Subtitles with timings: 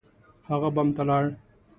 [0.49, 1.23] هغه بام ته لاړ.